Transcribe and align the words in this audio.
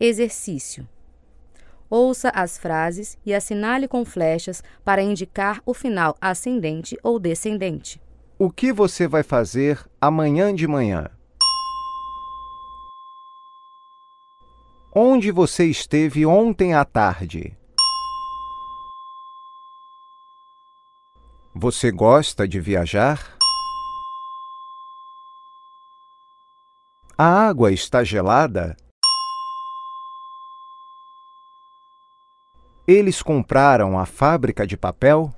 Exercício. 0.00 0.88
Ouça 1.90 2.30
as 2.34 2.56
frases 2.56 3.18
e 3.26 3.34
assinale 3.34 3.88
com 3.88 4.04
flechas 4.04 4.62
para 4.84 5.02
indicar 5.02 5.60
o 5.66 5.74
final 5.74 6.16
ascendente 6.20 6.96
ou 7.02 7.18
descendente. 7.18 8.00
O 8.38 8.50
que 8.50 8.72
você 8.72 9.08
vai 9.08 9.24
fazer 9.24 9.84
amanhã 10.00 10.54
de 10.54 10.68
manhã? 10.68 11.10
Onde 14.94 15.32
você 15.32 15.64
esteve 15.64 16.24
ontem 16.24 16.74
à 16.74 16.84
tarde? 16.84 17.56
Você 21.54 21.90
gosta 21.90 22.46
de 22.46 22.60
viajar? 22.60 23.36
A 27.16 27.48
água 27.48 27.72
está 27.72 28.04
gelada? 28.04 28.76
Eles 32.88 33.20
compraram 33.20 33.98
a 33.98 34.06
fábrica 34.06 34.66
de 34.66 34.74
papel? 34.74 35.30